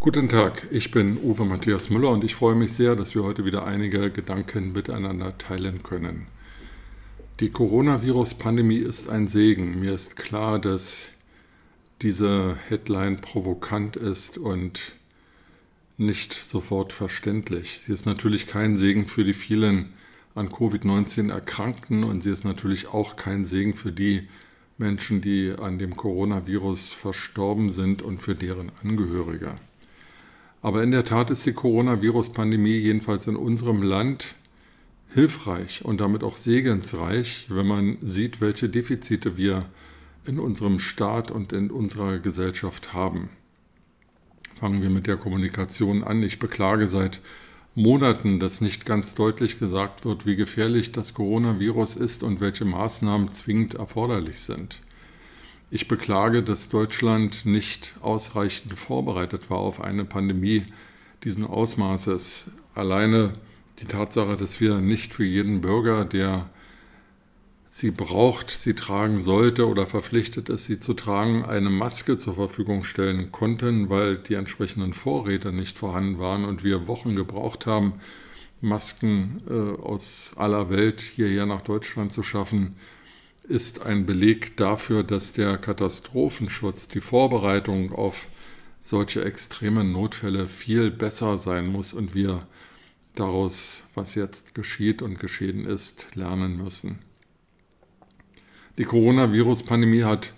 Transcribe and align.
Guten 0.00 0.28
Tag, 0.28 0.68
ich 0.70 0.92
bin 0.92 1.18
Uwe 1.24 1.44
Matthias 1.44 1.90
Müller 1.90 2.10
und 2.10 2.22
ich 2.22 2.36
freue 2.36 2.54
mich 2.54 2.72
sehr, 2.72 2.94
dass 2.94 3.16
wir 3.16 3.24
heute 3.24 3.44
wieder 3.44 3.66
einige 3.66 4.12
Gedanken 4.12 4.72
miteinander 4.72 5.36
teilen 5.38 5.82
können. 5.82 6.28
Die 7.40 7.50
Coronavirus-Pandemie 7.50 8.78
ist 8.78 9.08
ein 9.08 9.26
Segen. 9.26 9.80
Mir 9.80 9.94
ist 9.94 10.14
klar, 10.14 10.60
dass 10.60 11.08
diese 12.00 12.56
Headline 12.68 13.20
provokant 13.20 13.96
ist 13.96 14.38
und 14.38 14.92
nicht 15.96 16.32
sofort 16.32 16.92
verständlich. 16.92 17.80
Sie 17.80 17.92
ist 17.92 18.06
natürlich 18.06 18.46
kein 18.46 18.76
Segen 18.76 19.06
für 19.06 19.24
die 19.24 19.34
vielen 19.34 19.94
an 20.36 20.48
Covid-19 20.48 21.32
Erkrankten 21.32 22.04
und 22.04 22.22
sie 22.22 22.30
ist 22.30 22.44
natürlich 22.44 22.86
auch 22.86 23.16
kein 23.16 23.44
Segen 23.44 23.74
für 23.74 23.90
die 23.90 24.28
Menschen, 24.76 25.20
die 25.22 25.50
an 25.58 25.80
dem 25.80 25.96
Coronavirus 25.96 26.92
verstorben 26.92 27.70
sind 27.70 28.00
und 28.00 28.22
für 28.22 28.36
deren 28.36 28.70
Angehörige. 28.84 29.56
Aber 30.60 30.82
in 30.82 30.90
der 30.90 31.04
Tat 31.04 31.30
ist 31.30 31.46
die 31.46 31.52
Coronavirus-Pandemie 31.52 32.76
jedenfalls 32.76 33.26
in 33.26 33.36
unserem 33.36 33.82
Land 33.82 34.34
hilfreich 35.14 35.84
und 35.84 36.00
damit 36.00 36.22
auch 36.24 36.36
segensreich, 36.36 37.46
wenn 37.48 37.66
man 37.66 37.98
sieht, 38.02 38.40
welche 38.40 38.68
Defizite 38.68 39.36
wir 39.36 39.66
in 40.26 40.38
unserem 40.38 40.78
Staat 40.78 41.30
und 41.30 41.52
in 41.52 41.70
unserer 41.70 42.18
Gesellschaft 42.18 42.92
haben. 42.92 43.30
Fangen 44.56 44.82
wir 44.82 44.90
mit 44.90 45.06
der 45.06 45.16
Kommunikation 45.16 46.02
an. 46.02 46.22
Ich 46.22 46.38
beklage 46.38 46.88
seit 46.88 47.20
Monaten, 47.74 48.40
dass 48.40 48.60
nicht 48.60 48.84
ganz 48.84 49.14
deutlich 49.14 49.60
gesagt 49.60 50.04
wird, 50.04 50.26
wie 50.26 50.34
gefährlich 50.34 50.90
das 50.90 51.14
Coronavirus 51.14 51.94
ist 51.94 52.24
und 52.24 52.40
welche 52.40 52.64
Maßnahmen 52.64 53.32
zwingend 53.32 53.74
erforderlich 53.74 54.40
sind. 54.40 54.80
Ich 55.70 55.86
beklage, 55.86 56.42
dass 56.42 56.70
Deutschland 56.70 57.44
nicht 57.44 57.94
ausreichend 58.00 58.78
vorbereitet 58.78 59.50
war 59.50 59.58
auf 59.58 59.82
eine 59.82 60.06
Pandemie 60.06 60.62
diesen 61.24 61.44
Ausmaßes. 61.44 62.50
Alleine 62.74 63.34
die 63.80 63.84
Tatsache, 63.84 64.38
dass 64.38 64.60
wir 64.60 64.78
nicht 64.78 65.12
für 65.12 65.24
jeden 65.24 65.60
Bürger, 65.60 66.06
der 66.06 66.48
sie 67.68 67.90
braucht, 67.90 68.50
sie 68.50 68.72
tragen 68.74 69.18
sollte 69.18 69.68
oder 69.68 69.86
verpflichtet 69.86 70.48
ist, 70.48 70.64
sie 70.64 70.78
zu 70.78 70.94
tragen, 70.94 71.44
eine 71.44 71.68
Maske 71.68 72.16
zur 72.16 72.34
Verfügung 72.34 72.82
stellen 72.82 73.30
konnten, 73.30 73.90
weil 73.90 74.16
die 74.16 74.34
entsprechenden 74.34 74.94
Vorräte 74.94 75.52
nicht 75.52 75.76
vorhanden 75.76 76.18
waren 76.18 76.46
und 76.46 76.64
wir 76.64 76.88
Wochen 76.88 77.14
gebraucht 77.14 77.66
haben, 77.66 77.94
Masken 78.62 79.42
äh, 79.48 79.82
aus 79.82 80.32
aller 80.36 80.70
Welt 80.70 81.02
hierher 81.02 81.44
nach 81.44 81.62
Deutschland 81.62 82.12
zu 82.12 82.22
schaffen, 82.22 82.74
ist 83.48 83.84
ein 83.84 84.04
Beleg 84.04 84.56
dafür, 84.56 85.02
dass 85.02 85.32
der 85.32 85.56
Katastrophenschutz, 85.56 86.88
die 86.88 87.00
Vorbereitung 87.00 87.92
auf 87.92 88.28
solche 88.82 89.24
extremen 89.24 89.92
Notfälle 89.92 90.46
viel 90.46 90.90
besser 90.90 91.38
sein 91.38 91.66
muss 91.66 91.94
und 91.94 92.14
wir 92.14 92.46
daraus, 93.14 93.82
was 93.94 94.14
jetzt 94.14 94.54
geschieht 94.54 95.02
und 95.02 95.18
geschehen 95.18 95.64
ist, 95.64 96.06
lernen 96.14 96.62
müssen. 96.62 96.98
Die 98.76 98.84
Coronavirus-Pandemie 98.84 100.04
hat 100.04 100.32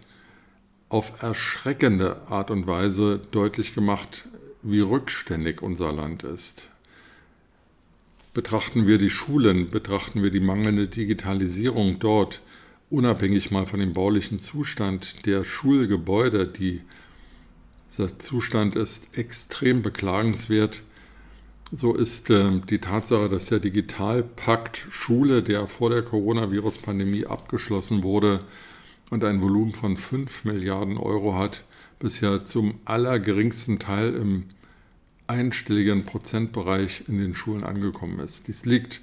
auf 0.89 1.23
erschreckende 1.23 2.23
Art 2.29 2.51
und 2.51 2.67
Weise 2.67 3.21
deutlich 3.31 3.75
gemacht, 3.75 4.29
wie 4.63 4.81
rückständig 4.81 5.63
unser 5.63 5.93
Land 5.93 6.23
ist. 6.23 6.63
Betrachten 8.35 8.87
wir 8.87 8.99
die 8.99 9.11
Schulen, 9.11 9.71
betrachten 9.71 10.23
wir 10.23 10.31
die 10.31 10.41
mangelnde 10.41 10.89
Digitalisierung 10.89 11.99
dort, 11.99 12.41
unabhängig 12.91 13.51
mal 13.51 13.67
von 13.67 13.81
dem 13.81 13.95
baulichen 13.95 14.41
Zustand 14.41 15.25
der 15.27 15.45
Schulgebäude, 15.45 16.47
die, 16.47 16.83
dieser 17.91 18.19
Zustand 18.19 18.77
ist 18.77 19.17
extrem 19.17 19.83
beklagenswert. 19.83 20.83
So 21.73 21.95
ist 21.95 22.31
äh, 22.31 22.61
die 22.69 22.79
Tatsache, 22.79 23.29
dass 23.29 23.47
der 23.47 23.61
Digitalpakt 23.61 24.87
Schule, 24.91 25.43
der 25.43 25.69
vor 25.69 25.91
der 25.91 26.03
Coronavirus-Pandemie 26.03 27.27
abgeschlossen 27.27 28.03
wurde 28.03 28.41
und 29.11 29.23
ein 29.23 29.41
Volumen 29.41 29.75
von 29.75 29.97
5 29.97 30.45
Milliarden 30.45 30.97
Euro 30.97 31.37
hat, 31.37 31.63
bisher 32.01 32.45
zum 32.45 32.81
allergeringsten 32.85 33.79
Teil 33.79 34.15
im 34.15 34.47
einstelligen 35.29 36.05
Prozentbereich 36.05 37.05
in 37.07 37.19
den 37.19 37.35
Schulen 37.35 37.63
angekommen 37.63 38.19
ist. 38.19 38.49
Dies 38.49 38.65
liegt 38.65 39.01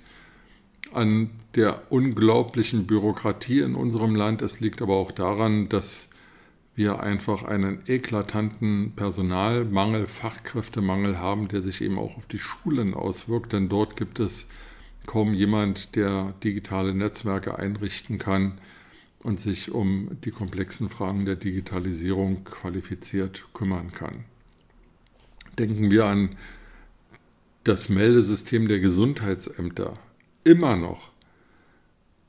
an 0.94 1.30
der 1.56 1.92
unglaublichen 1.92 2.86
Bürokratie 2.88 3.60
in 3.60 3.76
unserem 3.76 4.16
Land. 4.16 4.42
Es 4.42 4.60
liegt 4.60 4.82
aber 4.82 4.96
auch 4.96 5.12
daran, 5.12 5.70
dass 5.70 6.10
wir 6.76 7.00
einfach 7.00 7.44
einen 7.44 7.80
eklatanten 7.88 8.94
Personalmangel, 8.96 10.06
Fachkräftemangel 10.06 11.18
haben, 11.18 11.48
der 11.48 11.62
sich 11.62 11.82
eben 11.82 11.98
auch 11.98 12.16
auf 12.18 12.28
die 12.28 12.38
Schulen 12.38 12.94
auswirkt. 12.94 13.54
Denn 13.54 13.68
dort 13.68 13.96
gibt 13.98 14.20
es 14.20 14.48
kaum 15.08 15.34
jemand, 15.34 15.96
der 15.96 16.36
digitale 16.44 16.94
Netzwerke 16.94 17.58
einrichten 17.58 18.20
kann 18.20 18.60
und 19.24 19.40
sich 19.40 19.72
um 19.72 20.10
die 20.24 20.32
komplexen 20.32 20.90
Fragen 20.90 21.26
der 21.26 21.36
Digitalisierung 21.36 22.44
qualifiziert 22.44 23.48
kümmern 23.54 23.92
kann. 23.92 24.26
Denken 25.58 25.90
wir 25.90 26.06
an 26.06 26.36
das 27.64 27.90
Meldesystem 27.90 28.68
der 28.68 28.80
Gesundheitsämter 28.80 29.98
immer 30.48 30.78
noch 30.78 31.12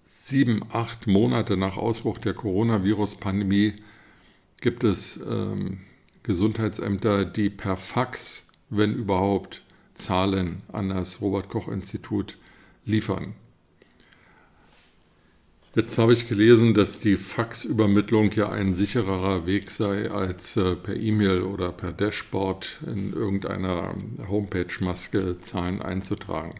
sieben, 0.03 0.63
acht 0.73 1.07
Monate 1.07 1.57
nach 1.57 1.77
Ausbruch 1.77 2.19
der 2.19 2.35
Coronavirus-Pandemie 2.35 3.75
gibt 4.61 4.85
es 4.85 5.21
ähm, 5.29 5.81
Gesundheitsämter, 6.25 7.25
die 7.25 7.49
per 7.49 7.77
Fax, 7.77 8.49
wenn 8.69 8.95
überhaupt, 8.95 9.63
Zahlen 9.95 10.63
an 10.73 10.91
das 10.91 11.21
Robert 11.21 11.49
Koch 11.49 11.67
Institut 11.69 12.37
liefern. 12.85 13.35
Jetzt 15.75 15.99
habe 15.99 16.13
ich 16.13 16.29
gelesen, 16.29 16.75
dass 16.75 16.99
die 16.99 17.17
Faxübermittlung 17.17 18.33
ja 18.33 18.49
ein 18.49 18.75
sichererer 18.75 19.47
Weg 19.47 19.71
sei, 19.71 20.11
als 20.11 20.57
äh, 20.57 20.75
per 20.75 20.97
E-Mail 20.97 21.43
oder 21.43 21.73
per 21.73 21.93
Dashboard 21.93 22.81
in 22.87 23.13
irgendeiner 23.13 23.95
Homepage-Maske 24.29 25.41
Zahlen 25.41 25.83
einzutragen. 25.83 26.55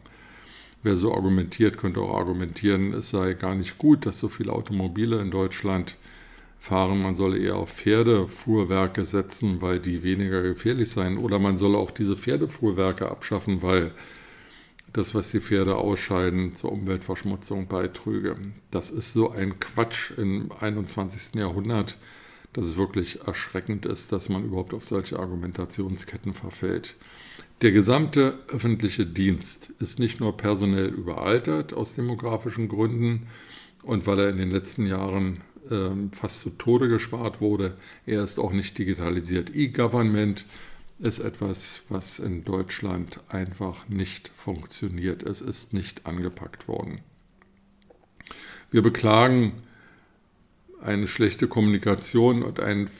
Wer 0.83 0.97
so 0.97 1.13
argumentiert, 1.15 1.77
könnte 1.77 2.01
auch 2.01 2.17
argumentieren, 2.17 2.93
es 2.93 3.11
sei 3.11 3.35
gar 3.35 3.55
nicht 3.55 3.79
gut, 3.79 4.07
dass 4.07 4.19
so 4.19 4.29
viele 4.29 4.53
Automobile 4.53 5.21
in 5.21 5.31
Deutschland 5.31 5.97
fahren. 6.59 7.03
Man 7.03 7.17
solle 7.17 7.39
eher 7.39 7.57
auf 7.57 7.71
Pferdefuhrwerke 7.71 9.05
setzen, 9.05 9.61
weil 9.61 9.81
die 9.81 10.03
weniger 10.03 10.43
gefährlich 10.43 10.91
seien. 10.91 11.19
Oder 11.19 11.39
man 11.39 11.57
solle 11.57 11.79
auch 11.79 11.91
diese 11.91 12.17
Pferdefuhrwerke 12.17 13.11
abschaffen, 13.11 13.63
weil 13.63 13.93
das, 14.93 15.15
was 15.15 15.31
die 15.31 15.41
Pferde 15.41 15.77
ausscheiden, 15.77 16.55
zur 16.55 16.73
Umweltverschmutzung 16.73 17.67
beitrüge. 17.67 18.37
Das 18.71 18.91
ist 18.91 19.13
so 19.13 19.31
ein 19.31 19.59
Quatsch 19.61 20.13
im 20.17 20.51
21. 20.61 21.35
Jahrhundert, 21.35 21.97
dass 22.59 22.67
es 22.67 22.77
wirklich 22.77 23.21
erschreckend 23.25 23.87
ist, 23.87 24.11
dass 24.11 24.29
man 24.29 24.45
überhaupt 24.45 24.75
auf 24.75 24.85
solche 24.85 25.17
Argumentationsketten 25.17 26.35
verfällt. 26.35 26.97
Der 27.63 27.71
gesamte 27.71 28.41
öffentliche 28.49 29.07
Dienst 29.07 29.71
ist 29.79 30.01
nicht 30.01 30.19
nur 30.19 30.37
personell 30.37 30.89
überaltert 30.89 31.73
aus 31.73 31.95
demografischen 31.95 32.69
Gründen 32.69 33.29
und 33.85 34.09
weil 34.09 34.19
er 34.19 34.31
in 34.31 34.39
den 34.39 34.51
letzten 34.51 34.87
Jahren 34.87 35.41
äh, 35.71 35.91
fast 36.11 36.41
zu 36.41 36.51
Tode 36.51 36.89
gespart 36.89 37.41
wurde, 37.41 37.77
er 38.07 38.25
ist 38.25 38.41
auch 38.41 38.53
nicht 38.53 38.77
digitalisiert. 38.77 39.55
E-Government 39.55 40.45
ist 40.99 41.21
etwas, 41.21 41.83
was 41.89 42.19
in 42.19 42.45
Deutschland 42.45 43.21
einfach 43.29 43.89
nicht 43.89 44.33
funktioniert. 44.35 45.23
Es 45.23 45.41
ist 45.41 45.75
nicht 45.75 46.07
angepackt 46.07 46.67
worden. 46.67 47.03
Wir 48.73 48.83
beklagen 48.83 49.63
eine 50.81 51.07
schlechte 51.07 51.49
Kommunikation 51.49 52.43
und 52.43 52.61
einen, 52.61 52.91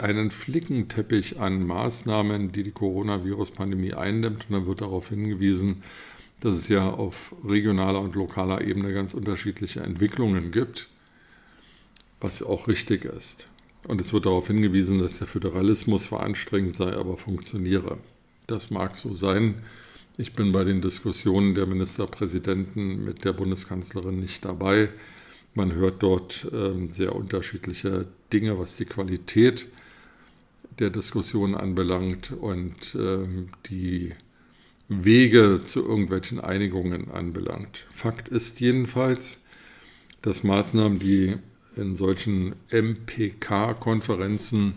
einen 0.00 0.30
Flickenteppich 0.30 1.40
an 1.40 1.66
Maßnahmen, 1.66 2.52
die 2.52 2.62
die 2.62 2.72
Coronavirus-Pandemie 2.72 3.94
eindämmt. 3.94 4.46
Und 4.48 4.54
dann 4.54 4.66
wird 4.66 4.80
darauf 4.80 5.08
hingewiesen, 5.08 5.82
dass 6.40 6.56
es 6.56 6.68
ja 6.68 6.88
auf 6.90 7.34
regionaler 7.44 8.00
und 8.00 8.14
lokaler 8.14 8.62
Ebene 8.62 8.92
ganz 8.92 9.14
unterschiedliche 9.14 9.80
Entwicklungen 9.80 10.52
gibt, 10.52 10.88
was 12.20 12.42
auch 12.42 12.68
richtig 12.68 13.04
ist. 13.04 13.46
Und 13.86 14.00
es 14.00 14.12
wird 14.12 14.26
darauf 14.26 14.46
hingewiesen, 14.46 14.98
dass 14.98 15.18
der 15.18 15.26
Föderalismus 15.26 16.04
zwar 16.04 16.22
anstrengend 16.22 16.76
sei, 16.76 16.92
aber 16.92 17.16
funktioniere. 17.16 17.98
Das 18.46 18.70
mag 18.70 18.94
so 18.94 19.14
sein. 19.14 19.62
Ich 20.18 20.34
bin 20.34 20.52
bei 20.52 20.64
den 20.64 20.82
Diskussionen 20.82 21.54
der 21.54 21.66
Ministerpräsidenten 21.66 23.04
mit 23.04 23.24
der 23.24 23.32
Bundeskanzlerin 23.32 24.20
nicht 24.20 24.44
dabei. 24.44 24.90
Man 25.54 25.72
hört 25.72 26.02
dort 26.02 26.46
ähm, 26.52 26.92
sehr 26.92 27.14
unterschiedliche 27.14 28.06
Dinge, 28.32 28.58
was 28.58 28.76
die 28.76 28.84
Qualität 28.84 29.66
der 30.78 30.90
Diskussion 30.90 31.54
anbelangt 31.54 32.32
und 32.32 32.94
ähm, 32.94 33.48
die 33.68 34.12
Wege 34.88 35.62
zu 35.62 35.86
irgendwelchen 35.86 36.40
Einigungen 36.40 37.10
anbelangt. 37.10 37.86
Fakt 37.90 38.28
ist 38.28 38.60
jedenfalls, 38.60 39.44
dass 40.22 40.42
Maßnahmen, 40.42 40.98
die 40.98 41.36
in 41.76 41.96
solchen 41.96 42.54
MPK-Konferenzen 42.70 44.74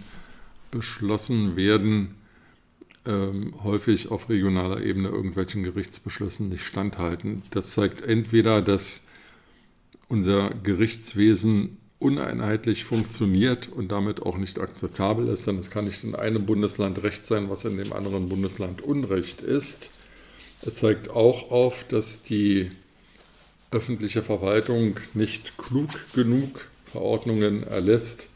beschlossen 0.72 1.56
werden, 1.56 2.16
ähm, 3.06 3.54
häufig 3.64 4.10
auf 4.10 4.30
regionaler 4.30 4.82
Ebene 4.82 5.10
irgendwelchen 5.10 5.64
Gerichtsbeschlüssen 5.64 6.50
nicht 6.50 6.64
standhalten. 6.64 7.44
Das 7.52 7.72
zeigt 7.72 8.02
entweder, 8.02 8.62
dass 8.62 9.08
unser 10.14 10.52
Gerichtswesen 10.52 11.78
uneinheitlich 11.98 12.84
funktioniert 12.84 13.68
und 13.68 13.92
damit 13.92 14.22
auch 14.22 14.38
nicht 14.38 14.60
akzeptabel 14.60 15.28
ist, 15.28 15.48
denn 15.48 15.58
es 15.58 15.72
kann 15.72 15.86
nicht 15.86 16.04
in 16.04 16.14
einem 16.14 16.46
Bundesland 16.46 17.02
Recht 17.02 17.26
sein, 17.26 17.50
was 17.50 17.66
in 17.66 17.78
dem 17.78 17.92
anderen 17.92 18.30
Bundesland 18.30 18.84
Unrecht 18.84 19.42
ist. 19.42 19.90
Es 20.62 20.76
zeigt 20.76 21.10
auch 21.10 21.50
auf, 21.50 21.84
dass 21.88 22.22
die 22.22 22.70
öffentliche 23.72 24.22
Verwaltung 24.22 24.98
nicht 25.16 25.58
klug 25.58 25.90
genug 26.14 26.70
Verordnungen 26.86 27.64
erlässt 27.64 28.28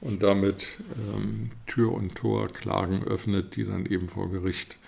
und 0.00 0.22
damit 0.22 0.78
ähm, 1.12 1.50
Tür 1.66 1.90
und 1.90 2.14
Tor 2.14 2.46
Klagen 2.52 3.02
öffnet, 3.02 3.56
die 3.56 3.64
dann 3.64 3.84
eben 3.86 4.06
vor 4.06 4.30
Gericht 4.30 4.78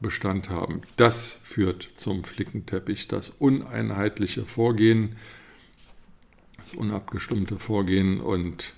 Bestand 0.00 0.50
haben. 0.50 0.82
Das 0.96 1.38
führt 1.44 1.88
zum 1.94 2.24
Flickenteppich, 2.24 3.06
das 3.06 3.30
uneinheitliche 3.30 4.44
Vorgehen, 4.44 5.14
das 6.62 6.74
unabgestimmte 6.74 7.58
Vorgehen 7.58 8.20
und 8.20 8.74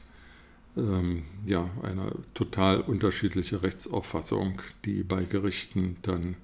ähm, 0.76 1.22
ja, 1.44 1.70
eine 1.82 2.12
total 2.34 2.80
unterschiedliche 2.80 3.62
Rechtsauffassung, 3.62 4.60
die 4.84 5.02
bei 5.02 5.24
Gerichten 5.24 5.96
dann 6.02 6.36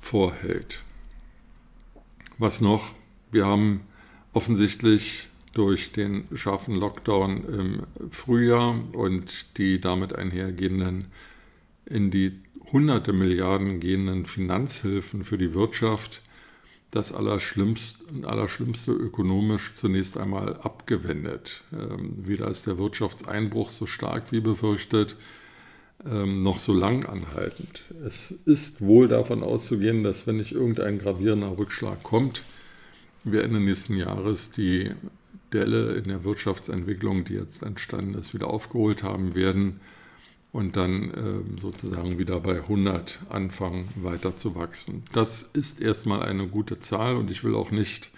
vorhält. 0.00 0.82
Was 2.38 2.60
noch? 2.60 2.94
Wir 3.30 3.46
haben 3.46 3.82
offensichtlich 4.32 5.28
durch 5.52 5.92
den 5.92 6.24
scharfen 6.34 6.74
Lockdown 6.74 7.44
im 7.44 7.82
Frühjahr 8.10 8.80
und 8.92 9.58
die 9.58 9.80
damit 9.80 10.14
einhergehenden 10.14 11.06
in 11.84 12.10
die 12.10 12.38
hunderte 12.72 13.12
Milliarden 13.12 13.80
gehenden 13.80 14.26
Finanzhilfen 14.26 15.24
für 15.24 15.38
die 15.38 15.54
Wirtschaft 15.54 16.22
das 16.90 17.12
Allerschlimmste, 17.12 17.98
Allerschlimmste 18.22 18.92
ökonomisch 18.92 19.74
zunächst 19.74 20.16
einmal 20.16 20.56
abgewendet. 20.56 21.62
Ähm, 21.72 22.14
weder 22.22 22.48
ist 22.48 22.66
der 22.66 22.78
Wirtschaftseinbruch 22.78 23.70
so 23.70 23.86
stark 23.86 24.32
wie 24.32 24.40
befürchtet, 24.40 25.16
ähm, 26.08 26.42
noch 26.42 26.58
so 26.58 26.72
lang 26.72 27.04
anhaltend. 27.04 27.84
Es 28.06 28.30
ist 28.46 28.80
wohl 28.80 29.08
davon 29.08 29.42
auszugehen, 29.42 30.02
dass 30.02 30.26
wenn 30.26 30.38
nicht 30.38 30.52
irgendein 30.52 30.98
gravierender 30.98 31.58
Rückschlag 31.58 32.02
kommt, 32.02 32.44
wir 33.24 33.42
Ende 33.42 33.60
nächsten 33.60 33.96
Jahres 33.96 34.50
die 34.50 34.92
Delle 35.52 35.94
in 35.94 36.08
der 36.08 36.24
Wirtschaftsentwicklung, 36.24 37.24
die 37.24 37.34
jetzt 37.34 37.62
entstanden 37.62 38.14
ist, 38.14 38.32
wieder 38.32 38.48
aufgeholt 38.48 39.02
haben 39.02 39.34
werden 39.34 39.80
und 40.52 40.76
dann 40.76 41.10
äh, 41.10 41.60
sozusagen 41.60 42.18
wieder 42.18 42.40
bei 42.40 42.56
100 42.56 43.20
anfangen 43.28 43.88
weiter 43.96 44.36
zu 44.36 44.54
wachsen. 44.54 45.04
Das 45.12 45.42
ist 45.42 45.80
erstmal 45.80 46.22
eine 46.22 46.46
gute 46.48 46.78
Zahl 46.78 47.16
und 47.16 47.30
ich 47.30 47.44
will 47.44 47.54
auch 47.54 47.70
nicht 47.70 48.10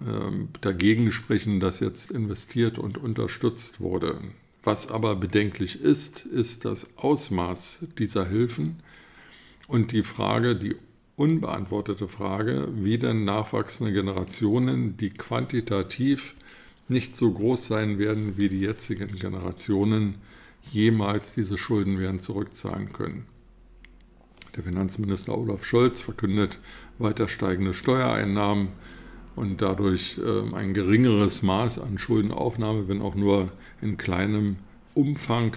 äh, 0.00 0.30
dagegen 0.60 1.10
sprechen, 1.10 1.60
dass 1.60 1.80
jetzt 1.80 2.10
investiert 2.10 2.78
und 2.78 2.98
unterstützt 2.98 3.80
wurde. 3.80 4.20
Was 4.64 4.88
aber 4.88 5.16
bedenklich 5.16 5.80
ist, 5.80 6.24
ist 6.24 6.64
das 6.64 6.86
Ausmaß 6.96 7.86
dieser 7.98 8.26
Hilfen 8.26 8.76
und 9.66 9.90
die 9.90 10.04
Frage, 10.04 10.54
die 10.54 10.76
unbeantwortete 11.16 12.08
Frage, 12.08 12.68
wie 12.74 12.98
denn 12.98 13.24
nachwachsende 13.24 13.92
Generationen, 13.92 14.96
die 14.96 15.10
quantitativ 15.10 16.34
nicht 16.88 17.16
so 17.16 17.32
groß 17.32 17.66
sein 17.66 17.98
werden 17.98 18.38
wie 18.38 18.48
die 18.48 18.60
jetzigen 18.60 19.16
Generationen, 19.16 20.16
jemals 20.70 21.34
diese 21.34 21.58
Schulden 21.58 21.98
werden 21.98 22.20
zurückzahlen 22.20 22.92
können. 22.92 23.26
Der 24.56 24.64
Finanzminister 24.64 25.36
Olaf 25.36 25.64
Scholz 25.64 26.00
verkündet 26.00 26.58
weiter 26.98 27.28
steigende 27.28 27.72
Steuereinnahmen 27.72 28.68
und 29.34 29.62
dadurch 29.62 30.18
äh, 30.18 30.54
ein 30.54 30.74
geringeres 30.74 31.42
Maß 31.42 31.78
an 31.78 31.98
Schuldenaufnahme, 31.98 32.86
wenn 32.88 33.00
auch 33.00 33.14
nur 33.14 33.50
in 33.80 33.96
kleinem 33.96 34.56
Umfang. 34.94 35.56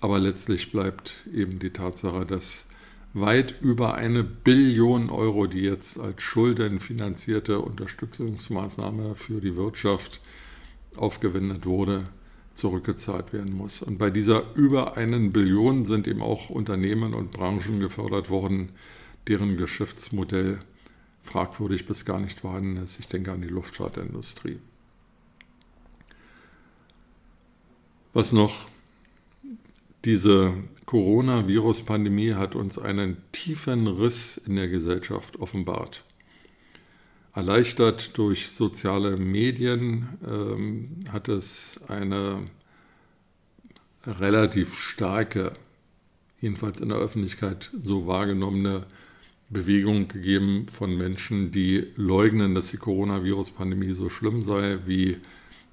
Aber 0.00 0.20
letztlich 0.20 0.70
bleibt 0.70 1.26
eben 1.34 1.58
die 1.58 1.70
Tatsache, 1.70 2.24
dass 2.24 2.66
weit 3.14 3.60
über 3.62 3.94
eine 3.94 4.22
Billion 4.22 5.10
Euro, 5.10 5.46
die 5.46 5.62
jetzt 5.62 5.98
als 5.98 6.22
schuldenfinanzierte 6.22 7.60
Unterstützungsmaßnahme 7.60 9.14
für 9.14 9.40
die 9.40 9.56
Wirtschaft 9.56 10.20
aufgewendet 10.94 11.66
wurde, 11.66 12.08
zurückgezahlt 12.56 13.32
werden 13.32 13.52
muss. 13.52 13.82
Und 13.82 13.98
bei 13.98 14.10
dieser 14.10 14.54
über 14.54 14.96
einen 14.96 15.32
Billion 15.32 15.84
sind 15.84 16.08
eben 16.08 16.22
auch 16.22 16.50
Unternehmen 16.50 17.14
und 17.14 17.30
Branchen 17.30 17.80
gefördert 17.80 18.30
worden, 18.30 18.70
deren 19.28 19.56
Geschäftsmodell 19.56 20.58
fragwürdig 21.22 21.86
bis 21.86 22.04
gar 22.04 22.20
nicht 22.20 22.40
vorhanden 22.40 22.76
ist. 22.78 22.98
Ich 22.98 23.08
denke 23.08 23.32
an 23.32 23.42
die 23.42 23.48
Luftfahrtindustrie. 23.48 24.58
Was 28.12 28.32
noch 28.32 28.68
diese 30.06 30.54
Coronavirus-Pandemie 30.86 32.34
hat 32.34 32.54
uns 32.54 32.78
einen 32.78 33.18
tiefen 33.32 33.88
Riss 33.88 34.40
in 34.46 34.56
der 34.56 34.68
Gesellschaft 34.68 35.36
offenbart. 35.38 36.05
Erleichtert 37.36 38.16
durch 38.16 38.48
soziale 38.48 39.18
Medien 39.18 40.08
ähm, 40.26 40.96
hat 41.12 41.28
es 41.28 41.78
eine 41.86 42.38
relativ 44.06 44.78
starke, 44.78 45.52
jedenfalls 46.40 46.80
in 46.80 46.88
der 46.88 46.96
Öffentlichkeit 46.96 47.70
so 47.78 48.06
wahrgenommene 48.06 48.86
Bewegung 49.50 50.08
gegeben 50.08 50.66
von 50.68 50.96
Menschen, 50.96 51.50
die 51.50 51.88
leugnen, 51.96 52.54
dass 52.54 52.70
die 52.70 52.78
Coronavirus-Pandemie 52.78 53.92
so 53.92 54.08
schlimm 54.08 54.40
sei 54.40 54.78
wie 54.86 55.18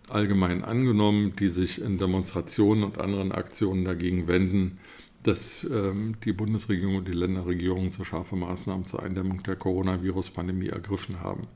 allgemein 0.10 0.66
angenommen, 0.66 1.34
die 1.38 1.48
sich 1.48 1.82
in 1.82 1.98
Demonstrationen 1.98 2.84
und 2.84 2.98
anderen 2.98 3.32
Aktionen 3.32 3.86
dagegen 3.86 4.28
wenden, 4.28 4.80
dass 5.24 5.66
ähm, 5.70 6.16
die 6.24 6.34
Bundesregierung 6.34 6.98
und 6.98 7.08
die 7.08 7.14
Länderregierungen 7.14 7.92
so 7.92 8.04
scharfe 8.04 8.36
Maßnahmen 8.36 8.86
zur 8.86 9.04
Eindämmung 9.04 9.44
der 9.44 9.56
Coronavirus-Pandemie 9.56 10.68
ergriffen 10.68 11.22
haben. 11.22 11.48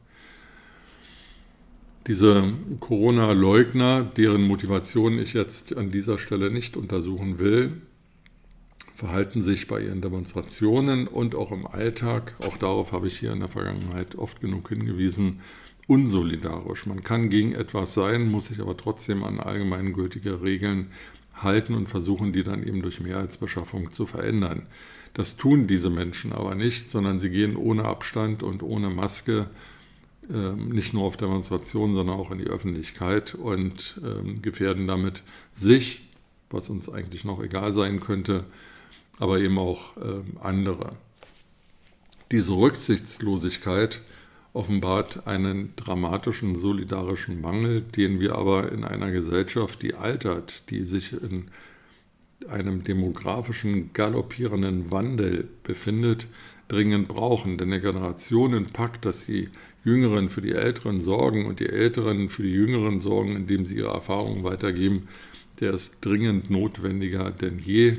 Diese 2.08 2.54
Corona-Leugner, 2.80 4.06
deren 4.06 4.44
Motivation 4.44 5.20
ich 5.20 5.34
jetzt 5.34 5.76
an 5.76 5.92
dieser 5.92 6.18
Stelle 6.18 6.50
nicht 6.50 6.78
untersuchen 6.78 7.38
will, 7.38 7.82
verhalten 8.96 9.42
sich 9.42 9.68
bei 9.68 9.82
ihren 9.82 10.02
Demonstrationen 10.02 11.08
und 11.08 11.36
auch 11.36 11.52
im 11.52 11.68
Alltag, 11.68 12.34
auch 12.40 12.58
darauf 12.58 12.94
habe 12.94 13.08
ich 13.08 13.20
hier 13.20 13.34
in 13.34 13.42
der 13.42 13.50
Vergangenheit 13.50 14.16
oft 14.16 14.40
genug 14.40 14.70
hingewiesen, 14.70 15.42
unsolidarisch. 15.88 16.86
Man 16.86 17.04
kann 17.04 17.30
gegen 17.30 17.54
etwas 17.54 17.94
sein, 17.94 18.32
muss 18.32 18.48
sich 18.48 18.60
aber 18.60 18.76
trotzdem 18.76 19.24
an 19.24 19.40
allgemeingültige 19.40 20.42
Regeln 20.42 20.88
halten 21.38 21.74
und 21.74 21.88
versuchen, 21.88 22.34
die 22.34 22.44
dann 22.44 22.64
eben 22.64 22.82
durch 22.82 23.00
Mehrheitsbeschaffung 23.00 23.92
zu 23.92 24.06
verändern. 24.06 24.64
Das 25.14 25.38
tun 25.38 25.68
diese 25.68 25.90
Menschen 25.90 26.34
aber 26.34 26.56
nicht, 26.56 26.90
sondern 26.90 27.20
sie 27.20 27.30
gehen 27.30 27.56
ohne 27.56 27.86
Abstand 27.86 28.44
und 28.44 28.64
ohne 28.64 28.90
Maske 28.90 29.48
äh, 30.30 30.52
nicht 30.52 30.94
nur 30.94 31.04
auf 31.04 31.18
Demonstrationen, 31.18 31.96
sondern 31.96 32.18
auch 32.18 32.32
in 32.32 32.40
die 32.40 32.48
Öffentlichkeit 32.48 33.34
und 33.34 34.00
äh, 34.04 34.34
gefährden 34.40 34.88
damit 34.88 35.24
sich, 35.54 36.02
was 36.50 36.70
uns 36.70 36.90
eigentlich 36.90 37.24
noch 37.24 37.42
egal 37.42 37.74
sein 37.74 38.00
könnte, 38.00 38.46
aber 39.20 39.40
eben 39.40 39.58
auch 39.58 39.98
äh, 39.98 40.22
andere. 40.42 40.94
Diese 42.32 42.54
Rücksichtslosigkeit 42.54 44.02
offenbart 44.58 45.28
einen 45.28 45.76
dramatischen 45.76 46.56
solidarischen 46.56 47.42
Mangel, 47.42 47.82
den 47.82 48.20
wir 48.20 48.36
aber 48.36 48.72
in 48.72 48.84
einer 48.84 49.12
Gesellschaft, 49.12 49.84
die 49.84 49.94
altert, 49.94 50.70
die 50.72 50.84
sich 50.84 51.14
in 51.14 51.46
einem 52.50 52.84
demografischen 52.84 53.94
galoppierenden 53.94 54.92
Wandel 54.92 55.48
befindet, 55.64 56.28
dringend 56.68 57.08
brauchen. 57.08 57.58
Denn 57.58 57.70
der 57.70 57.80
Generationenpakt, 57.80 59.06
dass 59.06 59.28
die 59.28 59.50
Jüngeren 59.86 60.30
für 60.30 60.42
die 60.42 60.54
Älteren 60.54 61.02
sorgen 61.02 61.46
und 61.46 61.60
die 61.60 61.70
Älteren 61.70 62.30
für 62.30 62.44
die 62.44 62.52
Jüngeren 62.52 63.00
sorgen, 63.00 63.36
indem 63.36 63.66
sie 63.66 63.76
ihre 63.76 63.94
Erfahrungen 63.94 64.44
weitergeben, 64.44 65.08
der 65.60 65.74
ist 65.74 66.04
dringend 66.04 66.50
notwendiger 66.50 67.32
denn 67.32 67.60
je, 67.60 67.98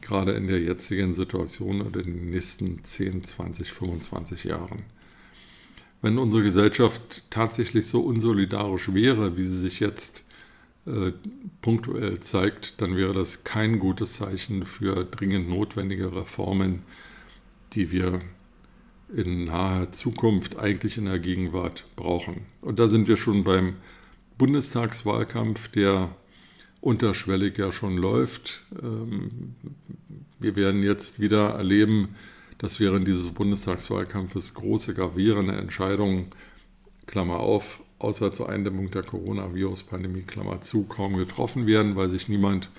gerade 0.00 0.32
in 0.32 0.48
der 0.48 0.60
jetzigen 0.60 1.14
Situation 1.14 1.82
oder 1.82 2.00
in 2.00 2.14
den 2.14 2.30
nächsten 2.30 2.82
10, 2.82 3.24
20, 3.24 3.72
25 3.72 4.44
Jahren. 4.44 4.82
Wenn 6.04 6.18
unsere 6.18 6.42
Gesellschaft 6.42 7.22
tatsächlich 7.30 7.86
so 7.86 8.02
unsolidarisch 8.02 8.92
wäre, 8.92 9.38
wie 9.38 9.44
sie 9.44 9.58
sich 9.58 9.80
jetzt 9.80 10.22
äh, 10.84 11.12
punktuell 11.62 12.20
zeigt, 12.20 12.82
dann 12.82 12.94
wäre 12.94 13.14
das 13.14 13.42
kein 13.44 13.78
gutes 13.78 14.12
Zeichen 14.12 14.66
für 14.66 15.06
dringend 15.06 15.48
notwendige 15.48 16.14
Reformen, 16.14 16.82
die 17.72 17.90
wir 17.90 18.20
in 19.16 19.44
naher 19.44 19.92
Zukunft 19.92 20.58
eigentlich 20.58 20.98
in 20.98 21.06
der 21.06 21.20
Gegenwart 21.20 21.86
brauchen. 21.96 22.42
Und 22.60 22.78
da 22.78 22.86
sind 22.86 23.08
wir 23.08 23.16
schon 23.16 23.42
beim 23.42 23.76
Bundestagswahlkampf, 24.36 25.68
der 25.68 26.14
unterschwellig 26.82 27.56
ja 27.56 27.72
schon 27.72 27.96
läuft. 27.96 28.62
Ähm, 28.82 29.54
wir 30.38 30.54
werden 30.54 30.82
jetzt 30.82 31.18
wieder 31.18 31.54
erleben, 31.54 32.14
dass 32.58 32.80
während 32.80 33.06
dieses 33.08 33.30
Bundestagswahlkampfes 33.30 34.54
große 34.54 34.94
gravierende 34.94 35.56
Entscheidungen, 35.56 36.26
Klammer 37.06 37.40
auf, 37.40 37.82
außer 37.98 38.32
zur 38.32 38.48
Eindämmung 38.48 38.90
der 38.90 39.02
Coronavirus-Pandemie, 39.02 40.22
Klammer 40.22 40.60
zu, 40.60 40.84
kaum 40.84 41.16
getroffen 41.16 41.66
werden, 41.66 41.96
weil 41.96 42.08
sich 42.08 42.28
niemand 42.28 42.70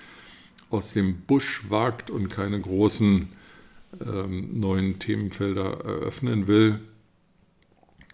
aus 0.70 0.92
dem 0.92 1.20
Busch 1.22 1.64
wagt 1.68 2.10
und 2.10 2.28
keine 2.28 2.60
großen 2.60 3.28
ähm, 4.04 4.60
neuen 4.60 4.98
Themenfelder 4.98 5.84
eröffnen 5.84 6.46
will. 6.46 6.80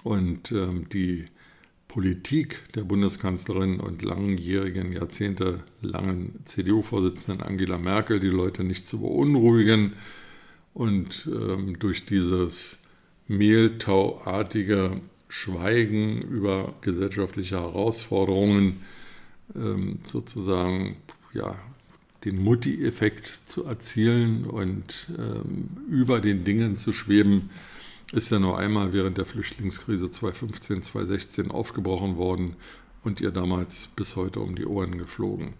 Und 0.02 0.52
ähm, 0.52 0.88
die 0.90 1.26
Politik 1.88 2.62
der 2.74 2.84
Bundeskanzlerin 2.84 3.78
und 3.78 4.02
langjährigen, 4.02 4.92
jahrzehntelangen 4.92 6.40
CDU-Vorsitzenden 6.44 7.42
Angela 7.42 7.78
Merkel, 7.78 8.18
die 8.18 8.28
Leute 8.28 8.64
nicht 8.64 8.86
zu 8.86 9.00
beunruhigen 9.00 9.92
und 10.74 11.28
ähm, 11.30 11.78
durch 11.78 12.04
dieses 12.04 12.82
mehltauartige 13.28 15.00
Schweigen 15.28 16.20
über 16.22 16.74
gesellschaftliche 16.82 17.56
Herausforderungen 17.56 18.82
ähm, 19.54 20.00
sozusagen 20.04 20.96
ja, 21.32 21.56
den 22.24 22.42
Mutti-Effekt 22.42 23.26
zu 23.46 23.64
erzielen 23.64 24.44
und 24.44 25.08
ähm, 25.18 25.68
über 25.88 26.20
den 26.20 26.44
Dingen 26.44 26.76
zu 26.76 26.92
schweben, 26.92 27.50
ist 28.12 28.30
ja 28.30 28.38
nur 28.38 28.58
einmal 28.58 28.92
während 28.92 29.18
der 29.18 29.24
Flüchtlingskrise 29.24 30.10
2015, 30.10 30.82
2016 30.82 31.50
aufgebrochen 31.50 32.16
worden 32.16 32.56
und 33.02 33.20
ihr 33.20 33.30
damals 33.30 33.88
bis 33.96 34.16
heute 34.16 34.40
um 34.40 34.54
die 34.54 34.66
Ohren 34.66 34.98
geflogen. 34.98 35.54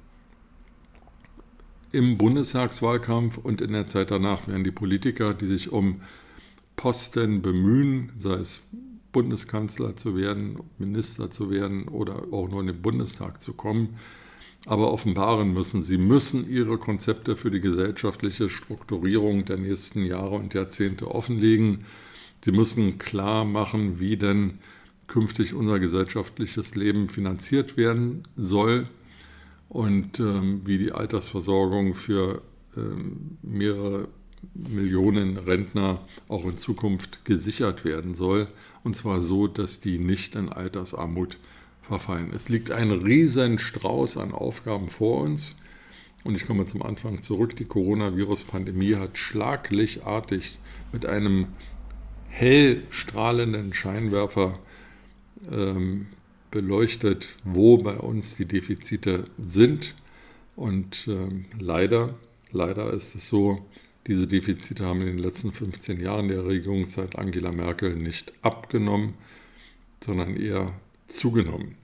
Im 1.92 2.16
Bundestagswahlkampf 2.16 3.36
und 3.36 3.60
in 3.60 3.74
der 3.74 3.86
Zeit 3.86 4.10
danach 4.10 4.48
werden 4.48 4.64
die 4.64 4.70
Politiker, 4.70 5.34
die 5.34 5.46
sich 5.46 5.72
um 5.72 6.00
Posten 6.74 7.42
bemühen, 7.42 8.12
sei 8.16 8.36
es 8.36 8.66
Bundeskanzler 9.12 9.94
zu 9.94 10.16
werden, 10.16 10.58
Minister 10.78 11.30
zu 11.30 11.50
werden 11.50 11.88
oder 11.88 12.32
auch 12.32 12.48
nur 12.48 12.60
in 12.60 12.68
den 12.68 12.80
Bundestag 12.80 13.42
zu 13.42 13.52
kommen, 13.52 13.98
aber 14.64 14.90
offenbaren 14.90 15.52
müssen. 15.52 15.82
Sie 15.82 15.98
müssen 15.98 16.48
ihre 16.50 16.78
Konzepte 16.78 17.36
für 17.36 17.50
die 17.50 17.60
gesellschaftliche 17.60 18.48
Strukturierung 18.48 19.44
der 19.44 19.58
nächsten 19.58 20.06
Jahre 20.06 20.36
und 20.36 20.54
Jahrzehnte 20.54 21.10
offenlegen. 21.10 21.84
Sie 22.42 22.52
müssen 22.52 22.96
klar 22.96 23.44
machen, 23.44 24.00
wie 24.00 24.16
denn 24.16 24.60
künftig 25.08 25.52
unser 25.52 25.78
gesellschaftliches 25.78 26.74
Leben 26.74 27.10
finanziert 27.10 27.76
werden 27.76 28.22
soll 28.34 28.86
und 29.72 30.20
ähm, 30.20 30.60
wie 30.66 30.76
die 30.76 30.92
Altersversorgung 30.92 31.94
für 31.94 32.42
ähm, 32.76 33.38
mehrere 33.40 34.06
Millionen 34.52 35.38
Rentner 35.38 36.00
auch 36.28 36.44
in 36.44 36.58
Zukunft 36.58 37.24
gesichert 37.24 37.82
werden 37.82 38.14
soll. 38.14 38.48
Und 38.84 38.96
zwar 38.96 39.22
so, 39.22 39.46
dass 39.46 39.80
die 39.80 39.98
nicht 39.98 40.34
in 40.34 40.50
Altersarmut 40.50 41.38
verfallen. 41.80 42.32
Es 42.34 42.50
liegt 42.50 42.70
ein 42.70 42.90
riesen 42.90 43.58
Strauß 43.58 44.18
an 44.18 44.32
Aufgaben 44.32 44.88
vor 44.88 45.22
uns. 45.22 45.56
Und 46.22 46.34
ich 46.34 46.46
komme 46.46 46.66
zum 46.66 46.82
Anfang 46.82 47.22
zurück. 47.22 47.56
Die 47.56 47.64
Coronavirus-Pandemie 47.64 48.96
hat 48.96 49.16
schlaglichartig 49.16 50.58
mit 50.92 51.06
einem 51.06 51.46
hell 52.28 52.82
strahlenden 52.90 53.72
Scheinwerfer 53.72 54.58
ähm, 55.50 56.08
beleuchtet, 56.52 57.30
wo 57.42 57.78
bei 57.78 57.96
uns 57.96 58.36
die 58.36 58.44
Defizite 58.44 59.24
sind. 59.38 59.96
Und 60.54 61.08
ähm, 61.08 61.46
leider, 61.58 62.14
leider 62.52 62.92
ist 62.92 63.16
es 63.16 63.26
so, 63.26 63.66
diese 64.06 64.28
Defizite 64.28 64.84
haben 64.84 65.00
in 65.00 65.08
den 65.08 65.18
letzten 65.18 65.52
15 65.52 66.00
Jahren 66.00 66.28
der 66.28 66.44
Regierungszeit 66.44 67.16
Angela 67.16 67.50
Merkel 67.50 67.96
nicht 67.96 68.32
abgenommen, 68.42 69.14
sondern 70.04 70.36
eher 70.36 70.72
zugenommen. 71.08 71.76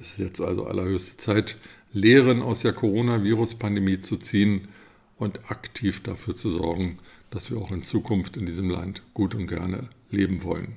Es 0.00 0.10
ist 0.12 0.18
jetzt 0.18 0.40
also 0.40 0.64
allerhöchste 0.64 1.16
Zeit, 1.16 1.58
Lehren 1.92 2.40
aus 2.40 2.62
der 2.62 2.72
Coronavirus-Pandemie 2.72 4.00
zu 4.00 4.16
ziehen 4.16 4.68
und 5.18 5.50
aktiv 5.50 6.02
dafür 6.02 6.34
zu 6.34 6.50
sorgen, 6.50 6.98
dass 7.30 7.50
wir 7.50 7.58
auch 7.58 7.70
in 7.70 7.82
Zukunft 7.82 8.36
in 8.36 8.46
diesem 8.46 8.70
Land 8.70 9.02
gut 9.12 9.34
und 9.34 9.46
gerne 9.46 9.90
leben 10.10 10.42
wollen. 10.42 10.76